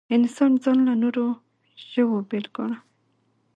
[0.15, 1.25] انسان ځان له نورو
[1.91, 2.77] ژوو بېل ګاڼه.